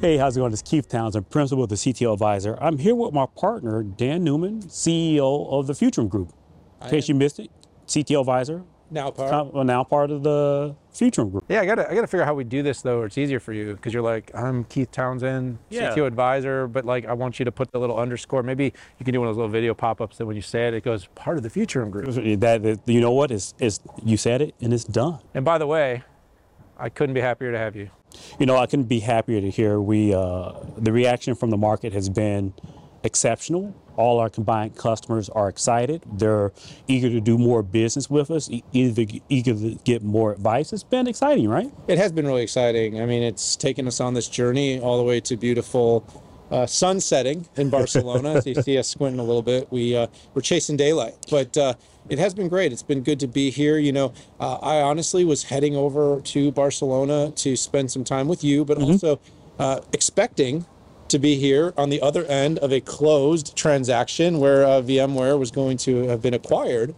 Hey, 0.00 0.16
how's 0.16 0.36
it 0.36 0.40
going? 0.40 0.52
It's 0.52 0.62
Keith 0.62 0.88
Townsend, 0.88 1.28
principal 1.28 1.64
of 1.64 1.70
the 1.70 1.74
CTO 1.74 2.12
Advisor. 2.12 2.56
I'm 2.60 2.78
here 2.78 2.94
with 2.94 3.12
my 3.12 3.26
partner, 3.36 3.82
Dan 3.82 4.22
Newman, 4.22 4.62
CEO 4.62 5.50
of 5.52 5.66
the 5.66 5.72
Futurum 5.72 6.08
Group. 6.08 6.32
In 6.82 6.88
case 6.90 7.08
you 7.08 7.16
missed 7.16 7.40
it, 7.40 7.50
CTO 7.88 8.20
Advisor, 8.20 8.62
Now 8.92 9.10
part. 9.10 9.28
com- 9.30 9.50
well, 9.52 9.64
now 9.64 9.82
part 9.82 10.12
of 10.12 10.22
the 10.22 10.76
Futurum 10.94 11.30
Group. 11.32 11.44
Yeah, 11.48 11.62
I 11.62 11.66
gotta 11.66 11.90
I 11.90 11.96
gotta 11.96 12.06
figure 12.06 12.22
out 12.22 12.26
how 12.26 12.34
we 12.34 12.44
do 12.44 12.62
this 12.62 12.80
though. 12.80 13.00
or 13.00 13.06
it's 13.06 13.18
easier 13.18 13.40
for 13.40 13.52
you 13.52 13.74
because 13.74 13.92
you're 13.92 14.02
like 14.04 14.30
I'm 14.34 14.62
Keith 14.64 14.92
Townsend, 14.92 15.58
Yeah. 15.68 15.92
CTO 15.92 16.06
advisor, 16.06 16.68
but 16.68 16.84
like 16.84 17.04
I 17.06 17.12
want 17.14 17.40
you 17.40 17.44
to 17.44 17.50
put 17.52 17.72
the 17.72 17.80
little 17.80 17.98
underscore. 17.98 18.44
Maybe 18.44 18.72
you 19.00 19.04
can 19.04 19.12
do 19.12 19.18
one 19.18 19.28
of 19.28 19.34
those 19.34 19.38
little 19.38 19.50
video 19.50 19.74
pop-ups 19.74 20.18
that 20.18 20.26
when 20.26 20.36
you 20.36 20.42
say 20.42 20.68
it, 20.68 20.74
it 20.74 20.84
goes 20.84 21.06
part 21.16 21.38
of 21.38 21.42
the 21.42 21.50
Futurum 21.50 21.90
group. 21.90 22.06
That, 22.40 22.62
that- 22.62 22.80
you 22.86 23.00
know 23.00 23.12
what? 23.12 23.32
It's, 23.32 23.52
it's, 23.58 23.80
you 24.04 24.16
said 24.16 24.42
it, 24.42 24.54
and 24.60 24.72
it's 24.72 24.84
done. 24.84 25.18
And 25.34 25.44
by 25.44 25.58
the 25.58 25.66
way, 25.66 26.04
I 26.78 26.88
couldn't 26.88 27.14
be 27.14 27.20
happier 27.20 27.50
to 27.50 27.58
have 27.58 27.74
you. 27.74 27.90
You 28.38 28.46
know, 28.46 28.56
I 28.56 28.66
couldn't 28.66 28.86
be 28.86 29.00
happier 29.00 29.40
to 29.40 29.50
hear 29.50 29.80
we 29.80 30.14
uh, 30.14 30.52
the 30.76 30.92
reaction 30.92 31.34
from 31.34 31.50
the 31.50 31.56
market 31.56 31.92
has 31.92 32.08
been 32.08 32.54
exceptional. 33.02 33.74
All 33.96 34.20
our 34.20 34.30
combined 34.30 34.76
customers 34.76 35.28
are 35.28 35.48
excited. 35.48 36.02
They're 36.12 36.52
eager 36.86 37.08
to 37.10 37.20
do 37.20 37.36
more 37.36 37.64
business 37.64 38.08
with 38.08 38.30
us, 38.30 38.48
either 38.72 39.04
eager 39.28 39.54
to 39.54 39.74
get 39.84 40.02
more 40.02 40.32
advice. 40.32 40.72
It's 40.72 40.84
been 40.84 41.08
exciting, 41.08 41.48
right? 41.48 41.72
It 41.88 41.98
has 41.98 42.12
been 42.12 42.26
really 42.26 42.42
exciting. 42.42 43.00
I 43.00 43.06
mean, 43.06 43.24
it's 43.24 43.56
taken 43.56 43.88
us 43.88 43.98
on 44.00 44.14
this 44.14 44.28
journey 44.28 44.78
all 44.78 44.98
the 44.98 45.04
way 45.04 45.20
to 45.22 45.36
beautiful 45.36 46.06
uh, 46.50 46.66
sun 46.66 47.00
setting 47.00 47.46
in 47.56 47.70
Barcelona. 47.78 48.34
As 48.34 48.46
you 48.46 48.54
see 48.54 48.78
us 48.78 48.88
squinting 48.88 49.20
a 49.20 49.24
little 49.24 49.42
bit, 49.42 49.70
we 49.70 49.96
uh, 49.96 50.06
we're 50.34 50.42
chasing 50.42 50.76
daylight, 50.76 51.14
but 51.30 51.56
uh, 51.56 51.74
it 52.08 52.18
has 52.18 52.34
been 52.34 52.48
great. 52.48 52.72
It's 52.72 52.82
been 52.82 53.02
good 53.02 53.20
to 53.20 53.26
be 53.26 53.50
here. 53.50 53.78
You 53.78 53.92
know, 53.92 54.12
uh, 54.40 54.56
I 54.56 54.80
honestly 54.80 55.24
was 55.24 55.44
heading 55.44 55.76
over 55.76 56.20
to 56.20 56.52
Barcelona 56.52 57.30
to 57.32 57.56
spend 57.56 57.90
some 57.90 58.04
time 58.04 58.28
with 58.28 58.42
you, 58.42 58.64
but 58.64 58.78
also 58.78 59.20
uh, 59.58 59.80
expecting 59.92 60.66
to 61.08 61.18
be 61.18 61.36
here 61.36 61.72
on 61.76 61.88
the 61.88 62.00
other 62.02 62.24
end 62.26 62.58
of 62.58 62.72
a 62.72 62.80
closed 62.80 63.56
transaction 63.56 64.38
where 64.38 64.64
uh, 64.64 64.82
VMware 64.82 65.38
was 65.38 65.50
going 65.50 65.78
to 65.78 66.06
have 66.08 66.20
been 66.20 66.34
acquired 66.34 66.94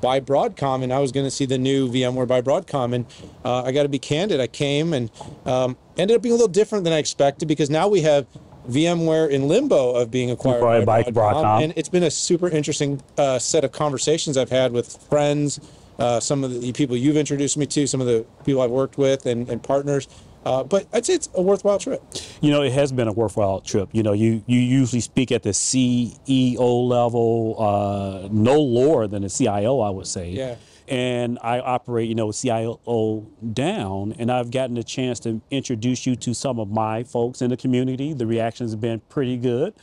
by 0.00 0.20
Broadcom, 0.20 0.82
and 0.82 0.92
I 0.92 0.98
was 0.98 1.12
going 1.12 1.24
to 1.24 1.30
see 1.30 1.46
the 1.46 1.56
new 1.56 1.88
VMware 1.88 2.28
by 2.28 2.42
Broadcom. 2.42 2.94
And 2.94 3.06
uh, 3.42 3.62
I 3.62 3.72
got 3.72 3.84
to 3.84 3.88
be 3.88 3.98
candid, 3.98 4.38
I 4.38 4.46
came 4.46 4.92
and 4.92 5.10
um, 5.46 5.78
ended 5.96 6.16
up 6.16 6.22
being 6.22 6.34
a 6.34 6.36
little 6.36 6.46
different 6.46 6.84
than 6.84 6.92
I 6.92 6.98
expected 6.98 7.48
because 7.48 7.70
now 7.70 7.88
we 7.88 8.02
have 8.02 8.26
VMware 8.68 9.30
in 9.30 9.48
limbo 9.48 9.92
of 9.92 10.10
being 10.10 10.30
acquired 10.30 10.86
by, 10.86 11.02
by 11.02 11.10
Broadcom. 11.10 11.14
Broadcom. 11.14 11.64
And 11.64 11.72
it's 11.76 11.88
been 11.88 12.04
a 12.04 12.10
super 12.10 12.48
interesting 12.48 13.02
uh, 13.18 13.38
set 13.38 13.64
of 13.64 13.72
conversations 13.72 14.36
I've 14.36 14.50
had 14.50 14.72
with 14.72 14.96
friends, 15.08 15.60
uh, 15.98 16.20
some 16.20 16.44
of 16.44 16.60
the 16.60 16.72
people 16.72 16.96
you've 16.96 17.16
introduced 17.16 17.56
me 17.56 17.66
to, 17.66 17.86
some 17.86 18.00
of 18.00 18.06
the 18.06 18.26
people 18.44 18.62
I've 18.62 18.70
worked 18.70 18.98
with, 18.98 19.26
and, 19.26 19.48
and 19.48 19.62
partners. 19.62 20.08
Uh, 20.44 20.62
but 20.62 20.86
I'd 20.92 21.06
say 21.06 21.14
it's 21.14 21.30
a 21.34 21.40
worthwhile 21.40 21.78
trip. 21.78 22.02
You 22.42 22.50
know, 22.50 22.62
it 22.62 22.72
has 22.72 22.92
been 22.92 23.08
a 23.08 23.12
worthwhile 23.12 23.60
trip. 23.60 23.88
You 23.92 24.02
know, 24.02 24.12
you, 24.12 24.44
you 24.46 24.58
usually 24.58 25.00
speak 25.00 25.32
at 25.32 25.42
the 25.42 25.50
CEO 25.50 26.88
level, 26.88 27.56
uh, 27.58 28.28
no 28.30 28.60
lower 28.60 29.06
than 29.06 29.22
the 29.22 29.30
CIO, 29.30 29.80
I 29.80 29.90
would 29.90 30.06
say. 30.06 30.30
Yeah. 30.30 30.56
And 30.86 31.38
I 31.42 31.60
operate, 31.60 32.08
you 32.08 32.14
know, 32.14 32.30
CIO 32.30 33.26
down, 33.52 34.14
and 34.18 34.30
I've 34.30 34.50
gotten 34.50 34.76
a 34.76 34.82
chance 34.82 35.18
to 35.20 35.40
introduce 35.50 36.06
you 36.06 36.14
to 36.16 36.34
some 36.34 36.60
of 36.60 36.70
my 36.70 37.04
folks 37.04 37.40
in 37.40 37.50
the 37.50 37.56
community. 37.56 38.12
The 38.12 38.26
reactions 38.26 38.72
have 38.72 38.80
been 38.80 39.00
pretty 39.08 39.38
good. 39.38 39.74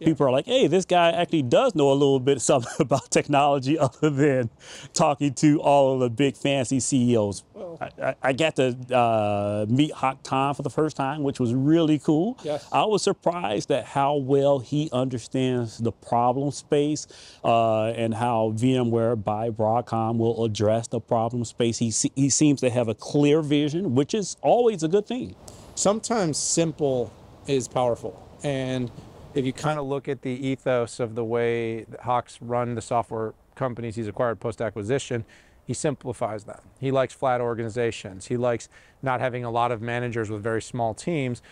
People 0.00 0.26
are 0.26 0.30
like, 0.30 0.46
"Hey, 0.46 0.66
this 0.66 0.84
guy 0.84 1.10
actually 1.10 1.42
does 1.42 1.74
know 1.74 1.90
a 1.90 1.94
little 1.94 2.20
bit 2.20 2.40
something 2.50 2.72
about 2.78 3.10
technology, 3.10 3.78
other 3.86 4.10
than 4.10 4.50
talking 4.92 5.34
to 5.34 5.60
all 5.60 5.94
of 5.94 6.00
the 6.00 6.10
big 6.10 6.36
fancy 6.36 6.80
CEOs." 6.80 7.44
I, 7.80 7.90
I, 8.02 8.14
I 8.22 8.32
got 8.32 8.56
to 8.56 8.76
uh, 8.94 9.66
meet 9.68 9.92
Hock 9.92 10.22
Tan 10.22 10.54
for 10.54 10.62
the 10.62 10.70
first 10.70 10.96
time, 10.96 11.22
which 11.22 11.38
was 11.40 11.54
really 11.54 11.98
cool. 11.98 12.38
Yes. 12.42 12.68
I 12.72 12.84
was 12.84 13.02
surprised 13.02 13.70
at 13.70 13.84
how 13.84 14.16
well 14.16 14.58
he 14.58 14.88
understands 14.92 15.78
the 15.78 15.92
problem 15.92 16.50
space 16.50 17.06
uh, 17.44 17.86
and 17.86 18.14
how 18.14 18.54
VMware 18.56 19.22
by 19.22 19.50
Broadcom 19.50 20.18
will 20.18 20.44
address 20.44 20.88
the 20.88 21.00
problem 21.00 21.44
space. 21.44 21.78
He, 21.78 21.92
he 22.14 22.28
seems 22.30 22.60
to 22.60 22.70
have 22.70 22.88
a 22.88 22.94
clear 22.94 23.42
vision, 23.42 23.94
which 23.94 24.14
is 24.14 24.36
always 24.42 24.82
a 24.82 24.88
good 24.88 25.06
thing. 25.06 25.34
Sometimes 25.74 26.38
simple 26.38 27.12
is 27.46 27.68
powerful. 27.68 28.26
And 28.42 28.90
If 29.32 29.46
you 29.46 29.52
kind 29.52 29.78
of 29.78 29.86
look 29.86 30.08
at 30.08 30.22
the 30.22 30.30
ethos 30.30 30.98
of 30.98 31.14
the 31.14 31.24
way 31.24 31.86
Hock's 32.02 32.40
run 32.42 32.74
the 32.74 32.82
software 32.82 33.34
companies 33.54 33.94
he's 33.94 34.08
acquired 34.08 34.40
post 34.40 34.60
acquisition, 34.60 35.24
he 35.64 35.74
simplifies 35.74 36.44
them. 36.44 36.60
He 36.80 36.90
likes 36.90 37.14
flat 37.14 37.40
organizations. 37.40 38.26
He 38.26 38.36
likes 38.36 38.68
not 39.02 39.20
having 39.20 39.44
a 39.44 39.50
lot 39.50 39.70
of 39.70 39.80
managers 39.80 40.30
with 40.30 40.42
very 40.42 40.62
small 40.62 40.94
teams. 40.94 41.42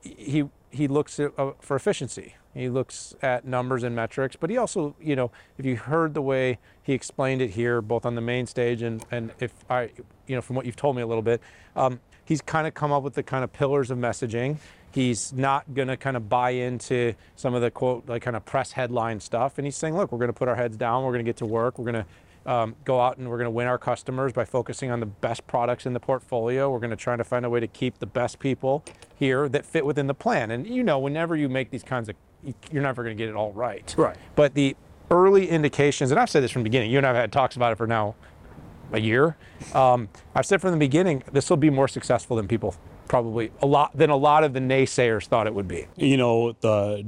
He 0.00 0.48
he 0.70 0.88
looks 0.88 1.20
at, 1.20 1.32
uh, 1.38 1.52
for 1.60 1.76
efficiency. 1.76 2.36
He 2.54 2.70
looks 2.70 3.14
at 3.20 3.44
numbers 3.44 3.82
and 3.82 3.94
metrics, 3.94 4.34
but 4.34 4.48
he 4.48 4.56
also, 4.56 4.96
you 5.00 5.14
know, 5.14 5.30
if 5.58 5.66
you 5.66 5.76
heard 5.76 6.14
the 6.14 6.22
way 6.22 6.58
he 6.82 6.94
explained 6.94 7.42
it 7.42 7.50
here, 7.50 7.82
both 7.82 8.06
on 8.06 8.14
the 8.14 8.22
main 8.22 8.46
stage 8.46 8.80
and 8.80 9.04
and 9.10 9.32
if 9.40 9.52
I, 9.68 9.90
you 10.26 10.36
know, 10.36 10.40
from 10.40 10.56
what 10.56 10.64
you've 10.64 10.76
told 10.76 10.96
me 10.96 11.02
a 11.02 11.06
little 11.06 11.22
bit, 11.22 11.42
um, 11.76 12.00
he's 12.24 12.40
kind 12.40 12.66
of 12.66 12.72
come 12.72 12.92
up 12.92 13.02
with 13.02 13.14
the 13.14 13.22
kind 13.22 13.44
of 13.44 13.52
pillars 13.52 13.90
of 13.90 13.98
messaging. 13.98 14.56
He's 14.96 15.34
not 15.34 15.74
going 15.74 15.88
to 15.88 15.96
kind 15.98 16.16
of 16.16 16.30
buy 16.30 16.50
into 16.52 17.12
some 17.34 17.52
of 17.52 17.60
the 17.60 17.70
quote, 17.70 18.08
like 18.08 18.22
kind 18.22 18.34
of 18.34 18.46
press 18.46 18.72
headline 18.72 19.20
stuff. 19.20 19.58
And 19.58 19.66
he's 19.66 19.76
saying, 19.76 19.94
look, 19.94 20.10
we're 20.10 20.16
going 20.16 20.30
to 20.30 20.32
put 20.32 20.48
our 20.48 20.56
heads 20.56 20.74
down. 20.78 21.04
We're 21.04 21.12
going 21.12 21.22
to 21.22 21.28
get 21.28 21.36
to 21.36 21.44
work. 21.44 21.78
We're 21.78 21.92
going 21.92 22.04
to 22.04 22.50
um, 22.50 22.76
go 22.86 22.98
out 22.98 23.18
and 23.18 23.28
we're 23.28 23.36
going 23.36 23.44
to 23.44 23.50
win 23.50 23.66
our 23.66 23.76
customers 23.76 24.32
by 24.32 24.46
focusing 24.46 24.90
on 24.90 25.00
the 25.00 25.06
best 25.06 25.46
products 25.46 25.84
in 25.84 25.92
the 25.92 26.00
portfolio. 26.00 26.70
We're 26.70 26.78
going 26.78 26.88
to 26.88 26.96
try 26.96 27.14
to 27.14 27.24
find 27.24 27.44
a 27.44 27.50
way 27.50 27.60
to 27.60 27.66
keep 27.66 27.98
the 27.98 28.06
best 28.06 28.38
people 28.38 28.82
here 29.14 29.50
that 29.50 29.66
fit 29.66 29.84
within 29.84 30.06
the 30.06 30.14
plan. 30.14 30.50
And 30.50 30.66
you 30.66 30.82
know, 30.82 30.98
whenever 30.98 31.36
you 31.36 31.50
make 31.50 31.70
these 31.70 31.82
kinds 31.82 32.08
of, 32.08 32.16
you're 32.72 32.82
never 32.82 33.02
going 33.02 33.14
to 33.14 33.22
get 33.22 33.28
it 33.28 33.36
all 33.36 33.52
right. 33.52 33.94
Right. 33.98 34.16
But 34.34 34.54
the 34.54 34.76
early 35.10 35.50
indications, 35.50 36.10
and 36.10 36.18
I've 36.18 36.30
said 36.30 36.42
this 36.42 36.50
from 36.50 36.62
the 36.62 36.70
beginning, 36.70 36.90
you 36.90 36.96
and 36.96 37.06
I 37.06 37.10
have 37.10 37.16
had 37.16 37.32
talks 37.32 37.56
about 37.56 37.70
it 37.70 37.76
for 37.76 37.86
now 37.86 38.14
a 38.92 39.00
year. 39.00 39.36
Um, 39.74 40.08
I've 40.34 40.46
said 40.46 40.62
from 40.62 40.70
the 40.70 40.78
beginning, 40.78 41.22
this 41.32 41.50
will 41.50 41.58
be 41.58 41.68
more 41.68 41.86
successful 41.86 42.36
than 42.36 42.48
people 42.48 42.74
probably 43.08 43.50
a 43.60 43.66
lot 43.66 43.96
than 43.96 44.10
a 44.10 44.16
lot 44.16 44.44
of 44.44 44.52
the 44.52 44.60
naysayers 44.60 45.26
thought 45.26 45.46
it 45.46 45.54
would 45.54 45.68
be. 45.68 45.86
you 45.96 46.16
know, 46.16 46.52
the 46.60 47.04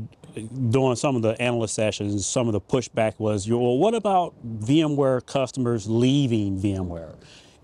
during 0.70 0.96
some 0.96 1.16
of 1.16 1.22
the 1.22 1.40
analyst 1.40 1.74
sessions, 1.74 2.24
some 2.26 2.46
of 2.46 2.52
the 2.52 2.60
pushback 2.60 3.14
was, 3.18 3.48
well, 3.48 3.78
what 3.78 3.94
about 3.94 4.34
VMware 4.46 5.24
customers 5.26 5.88
leaving 5.88 6.60
VMware? 6.60 7.14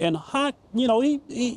And 0.01 0.17
Hock, 0.17 0.57
you 0.75 0.89
know, 0.89 1.01
he, 1.01 1.21
he 1.29 1.55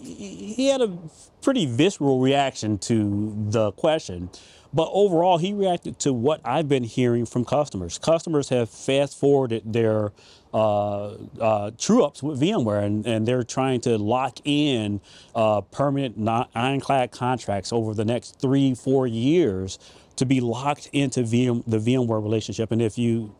he 0.53 0.67
had 0.67 0.81
a 0.81 0.95
pretty 1.41 1.65
visceral 1.65 2.19
reaction 2.19 2.77
to 2.79 3.33
the 3.49 3.71
question, 3.71 4.29
but 4.73 4.89
overall, 4.91 5.37
he 5.37 5.53
reacted 5.53 5.97
to 5.99 6.13
what 6.13 6.41
I've 6.45 6.67
been 6.69 6.83
hearing 6.83 7.25
from 7.25 7.45
customers. 7.45 7.97
Customers 7.97 8.49
have 8.49 8.69
fast 8.69 9.17
forwarded 9.19 9.73
their 9.73 10.11
uh, 10.53 11.15
uh, 11.39 11.71
true 11.77 12.03
ups 12.03 12.21
with 12.21 12.39
VMware, 12.39 12.83
and, 12.83 13.05
and 13.07 13.27
they're 13.27 13.43
trying 13.43 13.81
to 13.81 13.97
lock 13.97 14.39
in 14.45 15.01
uh, 15.33 15.61
permanent 15.61 16.17
ironclad 16.53 17.11
contracts 17.11 17.73
over 17.73 17.93
the 17.93 18.05
next 18.05 18.39
three, 18.39 18.75
four 18.75 19.07
years 19.07 19.79
to 20.15 20.25
be 20.25 20.41
locked 20.41 20.89
into 20.93 21.21
VM, 21.21 21.63
the 21.65 21.77
VMware 21.77 22.21
relationship. 22.21 22.71
And 22.71 22.81
if 22.81 22.97
you 22.97 23.35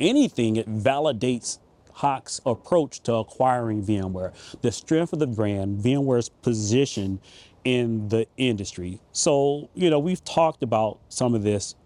anything, 0.00 0.56
it 0.56 0.68
validates 0.68 1.58
Hock's 1.94 2.40
approach 2.44 3.00
to 3.04 3.14
acquiring 3.14 3.84
VMware, 3.84 4.32
the 4.62 4.72
strength 4.72 5.12
of 5.12 5.20
the 5.20 5.26
brand, 5.26 5.78
VMware's 5.78 6.28
position 6.28 7.20
in 7.64 8.08
the 8.08 8.26
industry. 8.36 9.00
So, 9.12 9.70
you 9.74 9.90
know, 9.90 9.98
we've 9.98 10.22
talked 10.24 10.62
about 10.62 10.98
some 11.08 11.34
of 11.34 11.42
this 11.42 11.76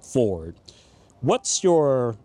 forward. 0.00 0.56
What's 1.20 1.62
your, 1.62 2.16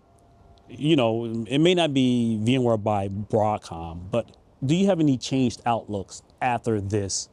you 0.69 0.95
know, 0.95 1.45
it 1.47 1.59
may 1.59 1.75
not 1.75 1.93
be 1.93 2.39
VMware 2.41 2.81
by 2.81 3.09
Broadcom, 3.09 4.09
but 4.09 4.35
do 4.65 4.73
you 4.73 4.87
have 4.87 4.99
any 4.99 5.17
changed 5.17 5.61
outlooks 5.65 6.23
after 6.41 6.79
this 6.79 7.29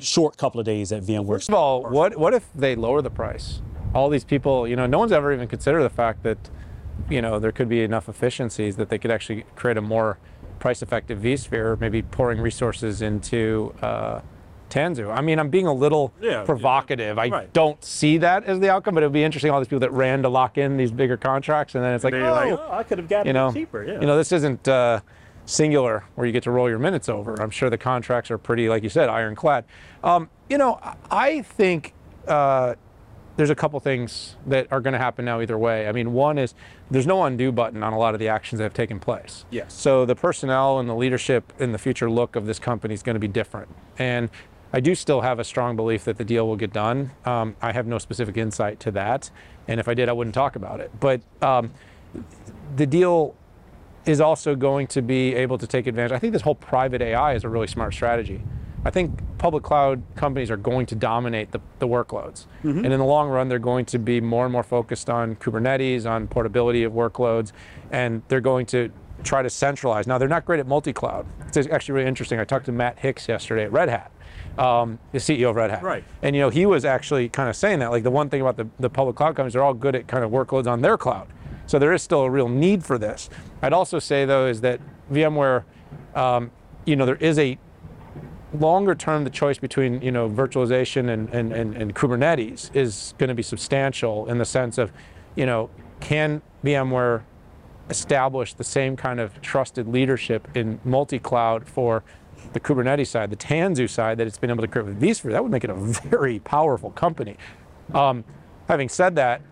short 0.00 0.36
couple 0.36 0.58
of 0.58 0.66
days 0.66 0.90
at 0.90 1.04
VMware? 1.04 1.28
First 1.28 1.48
of 1.48 1.54
all, 1.54 1.84
what 1.84 2.18
what 2.18 2.34
if 2.34 2.52
they 2.52 2.74
lower 2.74 3.00
the 3.00 3.10
price? 3.10 3.62
All 3.94 4.10
these 4.10 4.24
people, 4.24 4.66
you 4.66 4.74
know, 4.74 4.86
no 4.86 4.98
one's 4.98 5.12
ever 5.12 5.32
even 5.32 5.46
considered 5.46 5.84
the 5.84 5.90
fact 5.90 6.24
that, 6.24 6.50
you 7.08 7.22
know, 7.22 7.38
there 7.38 7.52
could 7.52 7.68
be 7.68 7.82
enough 7.82 8.08
efficiencies 8.08 8.76
that 8.76 8.88
they 8.88 8.98
could 8.98 9.10
actually 9.10 9.44
create 9.54 9.76
a 9.76 9.80
more 9.82 10.18
price-effective 10.58 11.18
vSphere, 11.20 11.78
maybe 11.80 12.02
pouring 12.02 12.40
resources 12.40 13.02
into 13.02 13.74
uh, 13.82 14.20
Tanzu. 14.70 15.14
I 15.14 15.20
mean, 15.20 15.38
I'm 15.38 15.50
being 15.50 15.66
a 15.66 15.72
little 15.72 16.12
Yeah, 16.20 16.42
provocative. 16.44 17.18
I 17.18 17.28
right. 17.28 17.52
don't 17.52 17.82
see 17.84 18.18
that 18.18 18.44
as 18.44 18.58
the 18.58 18.70
outcome, 18.70 18.94
but 18.94 19.02
it 19.02 19.06
would 19.06 19.12
be 19.12 19.22
interesting. 19.22 19.50
All 19.52 19.60
these 19.60 19.68
people 19.68 19.80
that 19.80 19.92
ran 19.92 20.22
to 20.22 20.28
lock 20.28 20.58
in 20.58 20.76
these 20.76 20.90
bigger 20.90 21.16
contracts, 21.16 21.74
and 21.74 21.84
then 21.84 21.94
it's 21.94 22.02
like, 22.04 22.14
oh, 22.14 22.32
like, 22.32 22.52
"Oh, 22.58 22.68
I 22.72 22.82
could 22.82 22.98
have 22.98 23.08
gotten 23.08 23.26
you 23.28 23.32
know, 23.32 23.48
it 23.48 23.54
cheaper. 23.54 23.84
Yeah. 23.84 24.00
you 24.00 24.06
know, 24.06 24.16
this 24.16 24.32
isn't 24.32 24.66
uh, 24.66 25.00
Cingular 25.46 26.02
where 26.16 26.26
you 26.26 26.32
get 26.32 26.42
to 26.44 26.50
roll 26.50 26.68
your 26.68 26.80
minutes 26.80 27.08
over. 27.08 27.40
I'm 27.40 27.50
sure 27.50 27.70
the 27.70 27.78
contracts 27.78 28.30
are 28.32 28.38
pretty, 28.38 28.68
like 28.68 28.82
you 28.82 28.88
said, 28.88 29.08
ironclad. 29.08 29.64
Um, 30.02 30.28
you 30.48 30.58
know, 30.58 30.80
I- 30.82 30.96
I 31.10 31.42
think 31.42 31.94
uh, 32.26 32.74
there's 33.36 33.50
a 33.50 33.54
couple 33.54 33.78
things 33.80 34.36
that 34.46 34.66
are 34.70 34.80
going 34.80 34.92
to 34.92 34.98
happen 34.98 35.24
now 35.24 35.40
either 35.40 35.58
way. 35.58 35.88
I 35.88 35.92
mean, 35.92 36.12
one 36.12 36.38
is 36.38 36.54
there's 36.90 37.06
no 37.06 37.24
undo 37.24 37.52
button 37.52 37.82
on 37.82 37.92
a 37.92 37.98
lot 37.98 38.14
of 38.14 38.20
the 38.20 38.28
actions 38.28 38.58
that 38.58 38.64
have 38.64 38.74
taken 38.74 38.98
place. 38.98 39.44
Yes. 39.50 39.74
So 39.74 40.04
the 40.06 40.16
personnel 40.16 40.78
and 40.78 40.88
the 40.88 40.94
leadership 40.94 41.52
and 41.58 41.74
the 41.74 41.78
future 41.78 42.10
look 42.10 42.36
of 42.36 42.46
this 42.46 42.58
company 42.58 42.94
is 42.94 43.02
going 43.02 43.14
to 43.14 43.20
be 43.20 43.28
different. 43.28 43.68
And 43.98 44.30
I 44.72 44.80
do 44.80 44.94
still 44.94 45.20
have 45.20 45.38
a 45.38 45.44
strong 45.44 45.76
belief 45.76 46.04
that 46.04 46.18
the 46.18 46.24
deal 46.24 46.46
will 46.46 46.56
get 46.56 46.72
done. 46.72 47.12
Um, 47.24 47.56
I 47.62 47.72
have 47.72 47.86
no 47.86 47.98
specific 47.98 48.36
insight 48.36 48.80
to 48.80 48.90
that, 48.92 49.30
and 49.68 49.78
if 49.80 49.88
I 49.88 49.94
did, 49.94 50.08
I 50.08 50.12
wouldn't 50.12 50.34
talk 50.34 50.56
about 50.56 50.80
it. 50.80 50.90
But 50.98 51.20
um, 51.40 51.72
the 52.74 52.86
deal 52.86 53.34
is 54.06 54.20
also 54.20 54.54
going 54.54 54.86
to 54.88 55.02
be 55.02 55.34
able 55.34 55.58
to 55.58 55.66
take 55.66 55.86
advantage. 55.86 56.12
I 56.12 56.18
think 56.18 56.32
this 56.32 56.42
whole 56.42 56.54
private 56.54 57.02
AI 57.02 57.34
is 57.34 57.44
a 57.44 57.48
really 57.48 57.66
smart 57.66 57.92
strategy. 57.92 58.42
I 58.86 58.90
think 58.90 59.18
public 59.38 59.64
cloud 59.64 60.00
companies 60.14 60.48
are 60.48 60.56
going 60.56 60.86
to 60.86 60.94
dominate 60.94 61.50
the, 61.50 61.60
the 61.80 61.88
workloads. 61.88 62.46
And 62.84 62.92
in 62.92 62.98
the 63.00 63.04
long 63.04 63.28
run, 63.28 63.48
they're 63.48 63.58
going 63.58 63.84
to 63.86 63.98
be 63.98 64.20
more 64.20 64.44
and 64.44 64.52
more 64.52 64.62
focused 64.62 65.10
on 65.10 65.34
Kubernetes, 65.36 66.08
on 66.08 66.28
portability 66.28 66.84
of 66.84 66.92
workloads, 66.92 67.50
and 67.90 68.22
they're 68.28 68.40
going 68.40 68.64
to 68.66 68.92
try 69.24 69.42
to 69.42 69.50
centralize. 69.50 70.06
Now, 70.06 70.18
they're 70.18 70.28
not 70.28 70.44
great 70.44 70.60
at 70.60 70.68
multi 70.68 70.92
cloud. 70.92 71.26
It's 71.48 71.56
actually 71.56 71.94
really 71.94 72.06
interesting. 72.06 72.38
I 72.38 72.44
talked 72.44 72.66
to 72.66 72.72
Matt 72.72 73.00
Hicks 73.00 73.28
yesterday 73.28 73.64
at 73.64 73.72
Red 73.72 73.88
Hat, 73.88 74.12
um, 74.56 75.00
the 75.10 75.18
CEO 75.18 75.50
of 75.50 75.56
Red 75.56 75.70
Hat. 75.72 75.82
Right. 75.82 76.04
And 76.22 76.36
you 76.36 76.42
know, 76.42 76.50
he 76.50 76.64
was 76.64 76.84
actually 76.84 77.28
kind 77.28 77.48
of 77.48 77.56
saying 77.56 77.80
that. 77.80 77.90
Like 77.90 78.04
the 78.04 78.12
one 78.12 78.30
thing 78.30 78.40
about 78.40 78.56
the, 78.56 78.68
the 78.78 78.88
public 78.88 79.16
cloud 79.16 79.34
companies, 79.34 79.54
they're 79.54 79.64
all 79.64 79.74
good 79.74 79.96
at 79.96 80.06
kind 80.06 80.22
of 80.22 80.30
workloads 80.30 80.68
on 80.68 80.80
their 80.80 80.96
cloud. 80.96 81.26
So 81.66 81.80
there 81.80 81.92
is 81.92 82.02
still 82.02 82.22
a 82.22 82.30
real 82.30 82.48
need 82.48 82.84
for 82.84 82.98
this. 82.98 83.28
I'd 83.62 83.72
also 83.72 83.98
say 83.98 84.24
though 84.26 84.46
is 84.46 84.60
that 84.60 84.80
VMware, 85.10 85.64
um, 86.14 86.52
you 86.84 86.94
know, 86.94 87.04
there 87.04 87.16
is 87.16 87.36
a 87.40 87.58
longer 88.52 88.94
term 88.94 89.24
the 89.24 89.30
choice 89.30 89.58
between 89.58 90.00
you 90.02 90.12
know 90.12 90.28
virtualization 90.28 91.10
and, 91.10 91.28
and, 91.30 91.52
and, 91.52 91.76
and 91.76 91.94
Kubernetes 91.94 92.74
is 92.74 93.14
going 93.18 93.28
to 93.28 93.34
be 93.34 93.42
substantial 93.42 94.26
in 94.26 94.38
the 94.38 94.44
sense 94.44 94.78
of, 94.78 94.92
you 95.34 95.46
know, 95.46 95.70
can 96.00 96.42
VMware 96.64 97.22
establish 97.88 98.54
the 98.54 98.64
same 98.64 98.96
kind 98.96 99.20
of 99.20 99.40
trusted 99.40 99.88
leadership 99.88 100.48
in 100.54 100.80
multi-cloud 100.84 101.68
for 101.68 102.02
the 102.52 102.60
Kubernetes 102.60 103.08
side, 103.08 103.30
the 103.30 103.36
Tanzu 103.36 103.88
side 103.88 104.18
that 104.18 104.26
it's 104.26 104.38
been 104.38 104.50
able 104.50 104.62
to 104.62 104.68
create 104.68 104.86
with 104.86 105.00
vSphere, 105.00 105.32
that 105.32 105.42
would 105.42 105.52
make 105.52 105.64
it 105.64 105.70
a 105.70 105.74
very 105.74 106.38
powerful 106.40 106.90
company. 106.90 107.36
Um, 107.94 108.24
having 108.68 108.88
said 108.88 109.14
that, 109.16 109.42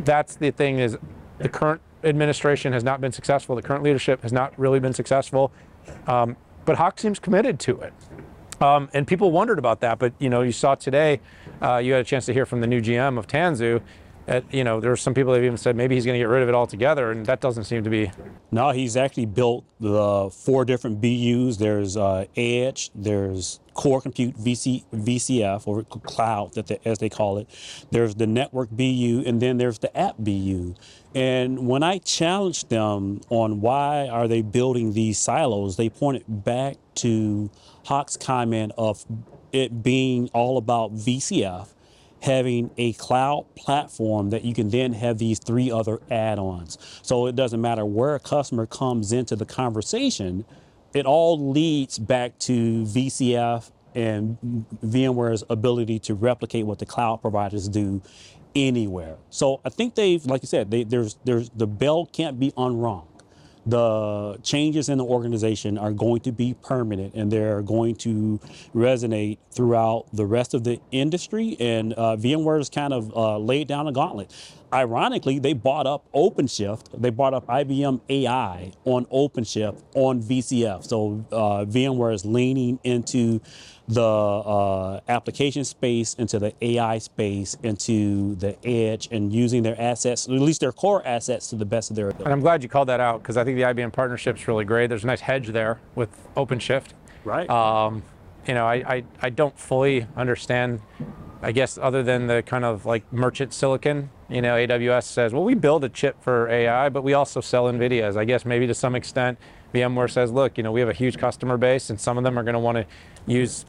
that's 0.00 0.36
the 0.36 0.50
thing 0.50 0.78
is 0.78 0.96
the 1.38 1.48
current 1.48 1.80
administration 2.04 2.72
has 2.72 2.84
not 2.84 3.00
been 3.00 3.12
successful. 3.12 3.56
The 3.56 3.62
current 3.62 3.82
leadership 3.82 4.22
has 4.22 4.32
not 4.32 4.56
really 4.58 4.80
been 4.80 4.92
successful. 4.92 5.52
Um, 6.06 6.36
but 6.64 6.76
Hock 6.76 6.98
seems 6.98 7.18
committed 7.18 7.58
to 7.60 7.80
it. 7.80 7.94
Um, 8.60 8.88
and 8.94 9.06
people 9.06 9.30
wondered 9.30 9.58
about 9.58 9.80
that, 9.80 9.98
but 9.98 10.12
you 10.18 10.30
know, 10.30 10.42
you 10.42 10.52
saw 10.52 10.74
today, 10.74 11.20
uh, 11.60 11.76
you 11.76 11.92
had 11.92 12.00
a 12.00 12.04
chance 12.04 12.26
to 12.26 12.32
hear 12.32 12.46
from 12.46 12.60
the 12.60 12.66
new 12.66 12.80
GM 12.80 13.18
of 13.18 13.26
Tanzu. 13.26 13.82
At, 14.28 14.52
you 14.52 14.64
know, 14.64 14.80
there 14.80 14.90
were 14.90 14.96
some 14.96 15.14
people 15.14 15.32
that 15.32 15.38
have 15.38 15.44
even 15.44 15.56
said 15.56 15.76
maybe 15.76 15.94
he's 15.94 16.04
going 16.04 16.14
to 16.14 16.18
get 16.18 16.28
rid 16.28 16.42
of 16.42 16.48
it 16.48 16.54
altogether, 16.54 17.12
and 17.12 17.24
that 17.26 17.40
doesn't 17.40 17.64
seem 17.64 17.84
to 17.84 17.90
be. 17.90 18.10
No, 18.50 18.70
he's 18.70 18.96
actually 18.96 19.26
built 19.26 19.64
the 19.78 20.30
four 20.30 20.64
different 20.64 21.00
BUs. 21.00 21.58
There's 21.58 21.96
uh, 21.96 22.24
Edge, 22.36 22.90
there's 22.92 23.60
Core 23.74 24.00
Compute 24.00 24.36
VC, 24.36 24.84
VCF 24.92 25.68
or 25.68 25.84
Cloud, 25.84 26.54
that 26.54 26.66
they, 26.66 26.80
as 26.84 26.98
they 26.98 27.08
call 27.08 27.38
it. 27.38 27.48
There's 27.92 28.16
the 28.16 28.26
Network 28.26 28.70
BU, 28.70 29.22
and 29.24 29.40
then 29.40 29.58
there's 29.58 29.78
the 29.78 29.96
App 29.96 30.16
BU. 30.18 30.74
And 31.14 31.68
when 31.68 31.84
I 31.84 31.98
challenged 31.98 32.68
them 32.68 33.20
on 33.28 33.60
why 33.60 34.08
are 34.08 34.26
they 34.26 34.42
building 34.42 34.92
these 34.92 35.18
silos, 35.18 35.76
they 35.76 35.88
pointed 35.88 36.24
back 36.26 36.76
to 36.96 37.48
Hock's 37.84 38.16
comment 38.16 38.72
of 38.76 39.04
it 39.52 39.84
being 39.84 40.28
all 40.32 40.58
about 40.58 40.94
VCF 40.94 41.68
having 42.22 42.70
a 42.76 42.92
cloud 42.94 43.46
platform 43.54 44.30
that 44.30 44.44
you 44.44 44.54
can 44.54 44.70
then 44.70 44.92
have 44.92 45.18
these 45.18 45.38
three 45.38 45.70
other 45.70 46.00
add-ons. 46.10 46.78
So 47.02 47.26
it 47.26 47.36
doesn't 47.36 47.60
matter 47.60 47.84
where 47.84 48.14
a 48.14 48.20
customer 48.20 48.66
comes 48.66 49.12
into 49.12 49.36
the 49.36 49.44
conversation, 49.44 50.44
it 50.94 51.06
all 51.06 51.50
leads 51.50 51.98
back 51.98 52.38
to 52.40 52.82
VCF 52.84 53.70
and 53.94 54.38
VMware's 54.84 55.44
ability 55.48 55.98
to 56.00 56.14
replicate 56.14 56.66
what 56.66 56.78
the 56.78 56.86
cloud 56.86 57.20
providers 57.22 57.68
do 57.68 58.02
anywhere. 58.54 59.16
So 59.30 59.60
I 59.64 59.68
think 59.68 59.94
they've, 59.94 60.24
like 60.24 60.42
you 60.42 60.48
said, 60.48 60.70
they, 60.70 60.84
there's 60.84 61.16
there's 61.24 61.50
the 61.50 61.66
bell 61.66 62.06
can't 62.06 62.40
be 62.40 62.52
unrung 62.56 63.06
the 63.66 64.38
changes 64.44 64.88
in 64.88 64.98
the 64.98 65.04
organization 65.04 65.76
are 65.76 65.92
going 65.92 66.20
to 66.20 66.32
be 66.32 66.54
permanent 66.62 67.14
and 67.14 67.30
they're 67.32 67.62
going 67.62 67.96
to 67.96 68.38
resonate 68.74 69.38
throughout 69.50 70.06
the 70.12 70.24
rest 70.24 70.54
of 70.54 70.62
the 70.62 70.80
industry. 70.92 71.56
And 71.58 71.92
uh, 71.94 72.16
VMware 72.16 72.58
has 72.58 72.70
kind 72.70 72.92
of 72.92 73.14
uh, 73.16 73.38
laid 73.38 73.66
down 73.66 73.88
a 73.88 73.92
gauntlet. 73.92 74.32
Ironically, 74.72 75.38
they 75.38 75.52
bought 75.52 75.86
up 75.86 76.04
OpenShift. 76.12 77.00
They 77.00 77.10
bought 77.10 77.34
up 77.34 77.46
IBM 77.46 78.00
AI 78.08 78.72
on 78.84 79.06
OpenShift 79.06 79.82
on 79.94 80.22
VCF. 80.22 80.84
So 80.84 81.24
uh, 81.32 81.64
VMware 81.64 82.14
is 82.14 82.24
leaning 82.24 82.78
into 82.84 83.40
the 83.88 84.02
uh, 84.02 85.00
application 85.08 85.64
space, 85.64 86.14
into 86.14 86.38
the 86.38 86.52
AI 86.60 86.98
space, 86.98 87.56
into 87.62 88.34
the 88.36 88.56
edge, 88.66 89.08
and 89.12 89.32
using 89.32 89.62
their 89.62 89.80
assets, 89.80 90.26
at 90.26 90.32
least 90.32 90.60
their 90.60 90.72
core 90.72 91.06
assets, 91.06 91.50
to 91.50 91.56
the 91.56 91.64
best 91.64 91.90
of 91.90 91.96
their 91.96 92.08
ability. 92.08 92.24
And 92.24 92.32
I'm 92.32 92.40
glad 92.40 92.62
you 92.62 92.68
called 92.68 92.88
that 92.88 93.00
out 93.00 93.22
because 93.22 93.36
I 93.36 93.44
think 93.44 93.56
the 93.56 93.62
IBM 93.62 93.92
partnership's 93.92 94.46
really 94.48 94.64
great. 94.64 94.88
There's 94.88 95.04
a 95.04 95.06
nice 95.06 95.20
hedge 95.20 95.48
there 95.48 95.80
with 95.94 96.10
OpenShift. 96.34 96.88
Right. 97.24 97.48
Um, 97.48 98.02
you 98.46 98.54
know, 98.54 98.66
I, 98.66 98.74
I, 98.74 99.04
I 99.22 99.30
don't 99.30 99.58
fully 99.58 100.06
understand, 100.16 100.80
I 101.42 101.52
guess, 101.52 101.78
other 101.78 102.02
than 102.02 102.26
the 102.26 102.42
kind 102.42 102.64
of 102.64 102.86
like 102.86 103.10
merchant 103.12 103.52
silicon. 103.52 104.10
You 104.28 104.42
know, 104.42 104.54
AWS 104.54 105.04
says, 105.04 105.32
well, 105.32 105.44
we 105.44 105.54
build 105.54 105.84
a 105.84 105.88
chip 105.88 106.20
for 106.22 106.48
AI, 106.48 106.88
but 106.88 107.02
we 107.02 107.14
also 107.14 107.40
sell 107.40 107.64
NVIDIAs. 107.64 108.16
I 108.16 108.24
guess 108.24 108.44
maybe 108.44 108.66
to 108.66 108.74
some 108.74 108.94
extent, 108.94 109.38
VMware 109.74 110.10
says, 110.10 110.30
look, 110.30 110.56
you 110.56 110.64
know, 110.64 110.72
we 110.72 110.80
have 110.80 110.88
a 110.88 110.94
huge 110.94 111.18
customer 111.18 111.56
base 111.56 111.90
and 111.90 112.00
some 112.00 112.18
of 112.18 112.24
them 112.24 112.38
are 112.38 112.42
going 112.42 112.54
to 112.54 112.60
want 112.60 112.78
to 112.78 112.86
use 113.26 113.64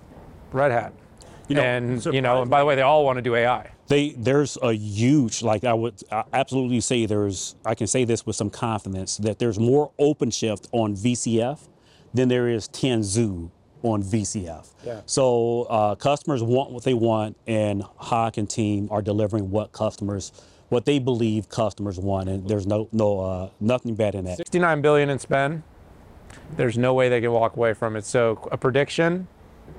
Red 0.52 0.72
Hat. 0.72 0.94
You 1.48 1.56
know, 1.56 1.62
and, 1.62 2.06
you 2.06 2.22
know, 2.22 2.42
and 2.42 2.52
by 2.52 2.60
the 2.60 2.66
way, 2.66 2.76
they 2.76 2.82
all 2.82 3.06
want 3.06 3.18
to 3.18 3.22
do 3.22 3.34
AI. 3.36 3.72
they 3.88 4.10
there's 4.18 4.58
a 4.62 4.74
huge 4.74 5.42
like 5.42 5.64
I 5.64 5.74
would 5.74 5.96
I 6.12 6.26
absolutely 6.34 6.82
say 6.82 7.06
there's 7.06 7.56
I 7.66 7.74
can 7.74 7.88
say 7.88 8.04
this 8.04 8.26
with 8.26 8.36
some 8.36 8.50
confidence 8.50 9.16
that 9.18 9.40
there's 9.40 9.58
more 9.58 9.92
OpenShift 9.98 10.68
on 10.74 10.94
VCF 10.96 11.60
than 12.14 12.28
there 12.28 12.50
is 12.50 12.68
Tanzu 12.68 13.50
on 13.84 14.04
VCF. 14.04 14.68
Yeah. 14.86 15.02
So 15.06 15.64
uh, 15.70 15.96
customers 15.96 16.44
want 16.44 16.72
what 16.72 16.84
they 16.84 16.94
want, 16.96 17.38
and 17.48 17.84
Hock 17.96 18.36
and 18.36 18.50
team 18.50 18.90
are 18.92 19.02
delivering 19.02 19.50
what 19.50 19.72
customers 19.72 20.34
what 20.68 20.84
they 20.84 21.00
believe 21.00 21.48
customers 21.48 21.98
want, 21.98 22.28
and 22.28 22.46
there's 22.50 22.68
no 22.68 22.90
no 22.92 23.22
uh, 23.22 23.50
nothing 23.62 23.96
bad 23.96 24.16
in 24.16 24.26
that. 24.26 24.36
69 24.36 24.82
billion 24.82 25.10
in 25.10 25.18
spend. 25.20 25.64
There's 26.58 26.78
no 26.78 26.94
way 26.94 27.08
they 27.08 27.22
can 27.22 27.32
walk 27.32 27.56
away 27.56 27.74
from 27.74 27.96
it. 27.96 28.04
So 28.04 28.50
a 28.52 28.58
prediction, 28.58 29.30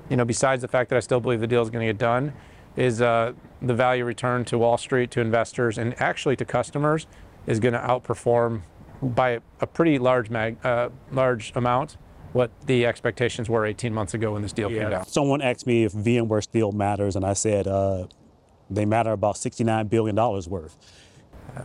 you 0.09 0.17
know, 0.17 0.25
besides 0.25 0.61
the 0.61 0.67
fact 0.67 0.89
that 0.89 0.97
I 0.97 0.99
still 0.99 1.19
believe 1.19 1.39
the 1.39 1.47
deal 1.47 1.61
is 1.61 1.69
going 1.69 1.85
to 1.85 1.91
get 1.93 1.99
done, 1.99 2.33
is 2.75 3.01
uh, 3.01 3.33
the 3.61 3.73
value 3.73 4.05
return 4.05 4.45
to 4.45 4.57
Wall 4.57 4.77
Street, 4.77 5.11
to 5.11 5.21
investors, 5.21 5.77
and 5.77 5.99
actually 6.01 6.35
to 6.37 6.45
customers 6.45 7.07
is 7.45 7.59
going 7.59 7.73
to 7.73 7.79
outperform 7.79 8.61
by 9.01 9.39
a 9.61 9.67
pretty 9.67 9.97
large 9.97 10.29
mag, 10.29 10.57
uh, 10.65 10.89
large 11.11 11.51
amount 11.55 11.97
what 12.33 12.51
the 12.67 12.85
expectations 12.85 13.49
were 13.49 13.65
18 13.65 13.93
months 13.93 14.13
ago 14.13 14.33
when 14.33 14.41
this 14.41 14.53
deal 14.53 14.69
came 14.69 14.89
down. 14.89 15.05
Someone 15.07 15.41
asked 15.41 15.65
me 15.65 15.83
if 15.83 15.93
VMware 15.93 16.43
still 16.43 16.71
matters, 16.71 17.15
and 17.15 17.25
I 17.25 17.33
said 17.33 17.67
uh, 17.67 18.05
they 18.69 18.85
matter 18.85 19.11
about 19.11 19.37
69 19.37 19.87
billion 19.87 20.15
dollars 20.15 20.47
worth. 20.47 20.77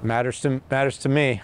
Matters 0.02 0.40
to 0.40 0.62
matters 0.70 0.96
to 0.98 1.08
me. 1.08 1.42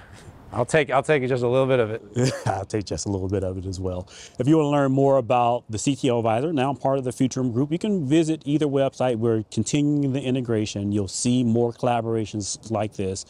I'll 0.53 0.65
take 0.65 0.91
I'll 0.91 1.03
take 1.03 1.27
just 1.29 1.43
a 1.43 1.49
little 1.49 1.67
bit 1.67 1.79
of 1.79 1.91
it. 1.91 2.33
I'll 2.47 2.65
take 2.65 2.85
just 2.85 3.07
a 3.07 3.09
little 3.09 3.29
bit 3.29 3.45
of 3.45 3.57
it 3.59 3.67
as 3.67 3.79
well. 3.79 4.09
If 4.39 4.49
you 4.49 4.57
want 4.57 4.67
to 4.67 4.71
learn 4.71 4.93
more 4.93 5.17
about 5.19 5.65
the 5.71 5.79
CTO 5.79 6.19
Advisor, 6.19 6.53
now 6.53 6.71
I'm 6.71 6.77
part 6.77 6.99
of 6.99 7.05
the 7.05 7.13
Futurum 7.13 7.53
Group, 7.53 7.71
you 7.71 7.79
can 7.79 8.07
visit 8.07 8.43
either 8.45 8.67
website. 8.67 9.17
We're 9.17 9.45
continuing 9.51 10.13
the 10.13 10.21
integration. 10.21 10.93
You'll 10.93 11.09
see 11.09 11.45
more 11.45 11.73
collaborations 11.73 12.71
like 12.71 12.95
this. 12.95 13.25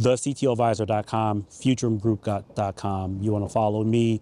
TheCTOadvisor.com, 0.00 1.46
FuturumGroup.com. 1.50 3.18
You 3.22 3.32
want 3.32 3.44
to 3.44 3.48
follow 3.48 3.82
me? 3.84 4.20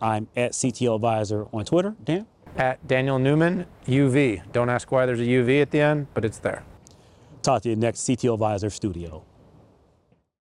I'm 0.00 0.28
at 0.34 0.52
CTO 0.52 0.94
Advisor 0.94 1.46
on 1.52 1.64
Twitter. 1.64 1.94
Dan? 2.02 2.26
At 2.56 2.86
Daniel 2.86 3.18
Newman 3.18 3.66
UV. 3.86 4.50
Don't 4.52 4.70
ask 4.70 4.90
why 4.90 5.06
there's 5.06 5.20
a 5.20 5.24
UV 5.24 5.60
at 5.60 5.70
the 5.70 5.80
end, 5.80 6.06
but 6.14 6.24
it's 6.24 6.38
there. 6.38 6.64
Talk 7.42 7.62
to 7.62 7.68
you 7.68 7.76
next 7.76 8.00
CTO 8.00 8.34
Advisor 8.34 8.70
Studio. 8.70 9.24